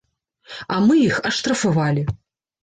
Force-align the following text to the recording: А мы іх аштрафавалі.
А 0.75 0.79
мы 0.85 0.95
іх 1.09 1.19
аштрафавалі. 1.31 2.03